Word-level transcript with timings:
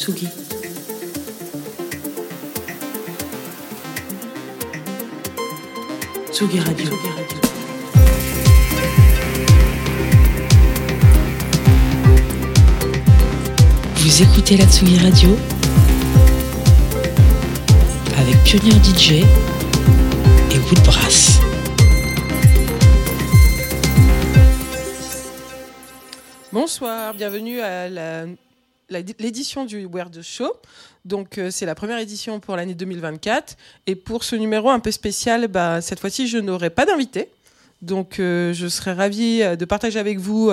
Tsugi. 0.00 0.28
Tsugi 6.32 6.58
Radio. 6.60 6.90
Vous 13.96 14.22
écoutez 14.22 14.56
la 14.56 14.64
Tsugi 14.66 14.98
Radio 14.98 15.36
avec 18.18 18.36
Pionnier 18.44 18.72
DJ 18.82 19.12
et 20.52 20.58
Woodbrass. 20.68 21.40
Bonsoir, 26.52 27.14
bienvenue 27.14 27.60
à 27.60 27.88
la- 27.88 28.26
la- 28.26 28.26
l'édition 28.90 29.64
du 29.64 29.86
Word 29.86 30.22
Show. 30.22 30.52
Donc 31.04 31.38
euh, 31.38 31.50
c'est 31.50 31.66
la 31.66 31.74
première 31.74 31.98
édition 31.98 32.40
pour 32.40 32.56
l'année 32.56 32.74
2024. 32.74 33.56
Et 33.86 33.94
pour 33.94 34.24
ce 34.24 34.36
numéro 34.36 34.70
un 34.70 34.80
peu 34.80 34.90
spécial, 34.90 35.48
bah, 35.48 35.80
cette 35.80 36.00
fois-ci 36.00 36.26
je 36.26 36.38
n'aurai 36.38 36.70
pas 36.70 36.84
d'invité. 36.84 37.28
Donc 37.82 38.18
euh, 38.18 38.52
je 38.52 38.66
serais 38.66 38.92
ravie 38.92 39.42
euh, 39.42 39.56
de 39.56 39.64
partager 39.64 39.98
avec 39.98 40.18
vous 40.18 40.50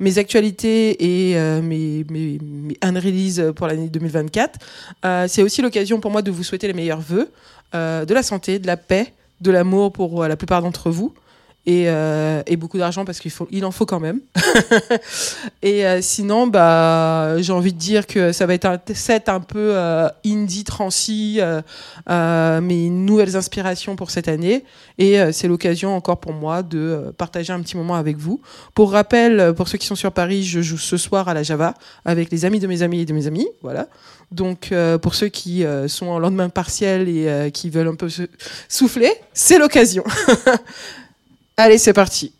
mes 0.00 0.18
actualités 0.18 1.30
et 1.30 1.60
mes, 1.60 2.04
mes, 2.10 2.38
mes 2.40 2.76
unrelease 2.82 3.52
pour 3.54 3.66
l'année 3.66 3.88
2024. 3.88 4.58
Euh, 5.04 5.26
c'est 5.28 5.42
aussi 5.42 5.62
l'occasion 5.62 6.00
pour 6.00 6.10
moi 6.10 6.22
de 6.22 6.30
vous 6.30 6.42
souhaiter 6.42 6.66
les 6.66 6.72
meilleurs 6.72 7.00
vœux, 7.00 7.30
de 7.72 8.14
la 8.14 8.22
santé, 8.22 8.60
de 8.60 8.68
la 8.68 8.76
paix, 8.76 9.12
de 9.40 9.50
l'amour 9.50 9.92
pour 9.92 10.24
la 10.26 10.36
plupart 10.36 10.62
d'entre 10.62 10.90
vous. 10.90 11.12
Et, 11.66 11.88
euh, 11.88 12.42
et 12.46 12.56
beaucoup 12.56 12.76
d'argent 12.76 13.06
parce 13.06 13.20
qu'il 13.20 13.30
faut, 13.30 13.48
il 13.50 13.64
en 13.64 13.70
faut 13.70 13.86
quand 13.86 14.00
même. 14.00 14.20
et 15.62 15.86
euh, 15.86 16.02
sinon, 16.02 16.46
bah, 16.46 17.40
j'ai 17.40 17.52
envie 17.52 17.72
de 17.72 17.78
dire 17.78 18.06
que 18.06 18.32
ça 18.32 18.44
va 18.44 18.52
être 18.52 18.66
un 18.66 18.78
set 18.92 19.30
un 19.30 19.40
peu 19.40 19.72
euh, 19.74 20.08
indie, 20.26 20.64
transi, 20.64 21.38
euh, 21.40 21.62
euh, 22.10 22.60
mes 22.60 22.90
nouvelles 22.90 23.36
inspirations 23.36 23.96
pour 23.96 24.10
cette 24.10 24.28
année. 24.28 24.64
Et 24.98 25.18
c'est 25.32 25.48
l'occasion 25.48 25.96
encore 25.96 26.20
pour 26.20 26.32
moi 26.32 26.62
de 26.62 27.12
partager 27.18 27.52
un 27.52 27.60
petit 27.60 27.76
moment 27.76 27.96
avec 27.96 28.16
vous. 28.16 28.40
Pour 28.74 28.92
rappel, 28.92 29.52
pour 29.56 29.66
ceux 29.66 29.78
qui 29.78 29.86
sont 29.86 29.96
sur 29.96 30.12
Paris, 30.12 30.44
je 30.44 30.60
joue 30.60 30.78
ce 30.78 30.96
soir 30.96 31.28
à 31.28 31.34
la 31.34 31.42
Java 31.42 31.74
avec 32.04 32.30
les 32.30 32.44
amis 32.44 32.60
de 32.60 32.68
mes 32.68 32.82
amis 32.82 33.00
et 33.00 33.04
de 33.04 33.12
mes 33.12 33.26
amis. 33.26 33.48
Voilà. 33.62 33.88
Donc 34.34 34.72
euh, 34.72 34.98
pour 34.98 35.14
ceux 35.14 35.28
qui 35.28 35.64
euh, 35.64 35.86
sont 35.88 36.06
en 36.06 36.18
lendemain 36.18 36.48
partiel 36.48 37.08
et 37.08 37.28
euh, 37.28 37.50
qui 37.50 37.70
veulent 37.70 37.88
un 37.88 37.94
peu 37.94 38.08
souffler, 38.68 39.12
c'est 39.32 39.58
l'occasion. 39.58 40.04
Allez, 41.56 41.78
c'est 41.78 41.92
parti. 41.92 42.32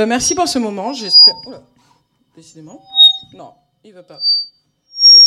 Ben, 0.00 0.06
merci 0.06 0.34
pour 0.34 0.48
ce 0.48 0.58
moment. 0.58 0.94
J'espère. 0.94 1.34
Décidément. 2.34 2.82
Non, 3.34 3.52
il 3.84 3.92
veut 3.92 4.02
pas. 4.02 4.18
C'est 4.88 5.18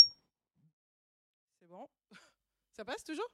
bon 1.69 1.87
Ça 2.75 2.83
passe 2.83 3.03
toujours? 3.03 3.29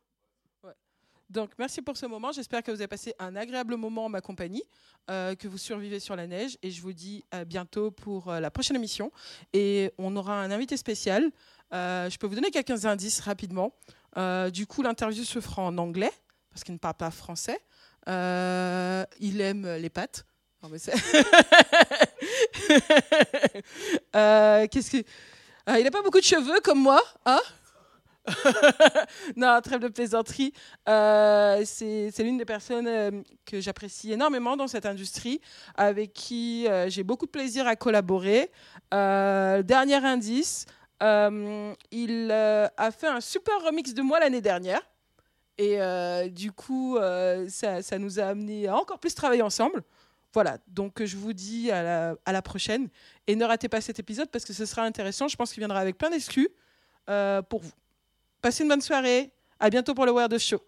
Donc, 1.29 1.51
merci 1.57 1.81
pour 1.81 1.95
ce 1.95 2.05
moment. 2.07 2.33
J'espère 2.33 2.61
que 2.61 2.71
vous 2.71 2.81
avez 2.81 2.89
passé 2.89 3.13
un 3.19 3.37
agréable 3.37 3.77
moment 3.77 4.07
en 4.07 4.09
ma 4.09 4.19
compagnie, 4.19 4.63
euh, 5.09 5.33
que 5.33 5.47
vous 5.47 5.57
survivez 5.57 6.01
sur 6.01 6.17
la 6.17 6.27
neige. 6.27 6.57
Et 6.61 6.71
je 6.71 6.81
vous 6.81 6.91
dis 6.91 7.23
à 7.31 7.45
bientôt 7.45 7.89
pour 7.89 8.27
euh, 8.27 8.41
la 8.41 8.51
prochaine 8.51 8.75
émission. 8.75 9.09
Et 9.53 9.93
on 9.97 10.17
aura 10.17 10.41
un 10.41 10.51
invité 10.51 10.75
spécial. 10.75 11.31
Euh, 11.71 12.09
je 12.09 12.17
peux 12.17 12.27
vous 12.27 12.35
donner 12.35 12.51
quelques 12.51 12.85
indices 12.85 13.21
rapidement. 13.21 13.71
Du 14.51 14.67
coup, 14.67 14.81
l'interview 14.81 15.23
se 15.23 15.39
fera 15.39 15.61
en 15.61 15.77
anglais, 15.77 16.11
parce 16.49 16.65
qu'il 16.65 16.73
ne 16.73 16.79
parle 16.79 16.95
pas 16.95 17.11
français. 17.11 17.61
Il 18.07 19.39
aime 19.39 19.75
les 19.75 19.89
pâtes. 19.89 20.25
Euh, 24.15 24.67
Qu'est-ce 24.71 24.91
que. 24.91 25.03
Ah, 25.65 25.79
il 25.79 25.83
n'a 25.83 25.91
pas 25.91 26.01
beaucoup 26.01 26.19
de 26.19 26.25
cheveux 26.25 26.59
comme 26.63 26.79
moi, 26.79 27.01
hein 27.25 27.39
Non, 29.35 29.59
trêve 29.61 29.79
de 29.79 29.87
plaisanterie. 29.87 30.51
Euh, 30.87 31.61
c'est 31.65 32.11
l'une 32.19 32.37
des 32.37 32.45
personnes 32.45 32.87
euh, 32.87 33.11
que 33.45 33.61
j'apprécie 33.61 34.11
énormément 34.11 34.57
dans 34.57 34.67
cette 34.67 34.85
industrie, 34.85 35.41
avec 35.75 36.13
qui 36.13 36.67
j'ai 36.87 37.03
beaucoup 37.03 37.25
de 37.25 37.31
plaisir 37.31 37.67
à 37.67 37.75
collaborer. 37.75 38.51
Dernier 38.91 40.03
indice, 40.03 40.65
il 41.01 42.31
a 42.31 42.91
fait 42.91 43.07
un 43.07 43.21
super 43.21 43.61
remix 43.63 43.93
de 43.93 44.01
moi 44.01 44.19
l'année 44.19 44.41
dernière. 44.41 44.81
Et 45.57 45.77
du 46.31 46.51
coup, 46.51 46.97
ça, 47.47 47.81
ça 47.81 47.97
nous 47.99 48.19
a 48.19 48.23
amené 48.23 48.67
à 48.67 48.75
encore 48.75 48.99
plus 48.99 49.13
travailler 49.13 49.43
ensemble. 49.43 49.83
Voilà, 50.33 50.59
donc 50.67 51.03
je 51.03 51.17
vous 51.17 51.33
dis 51.33 51.71
à 51.71 52.15
la, 52.25 52.41
prochaine. 52.41 52.89
Et 53.27 53.35
ne 53.35 53.45
ratez 53.45 53.67
pas 53.67 53.81
cet 53.81 53.99
épisode 53.99 54.29
parce 54.29 54.45
que 54.45 54.53
ce 54.53 54.65
sera 54.65 54.83
intéressant. 54.83 55.27
Je 55.27 55.35
pense 55.35 55.51
qu'il 55.51 55.61
viendra 55.61 55.79
avec 55.79 55.97
plein 55.97 56.09
d'exclus 56.09 56.49
euh, 57.09 57.41
pour 57.41 57.61
vous. 57.61 57.71
Passez 58.41 58.63
une 58.63 58.69
bonne 58.69 58.81
soirée. 58.81 59.31
À 59.59 59.69
bientôt 59.69 59.93
pour 59.93 60.05
le 60.05 60.11
Word 60.11 60.37
Show. 60.37 60.61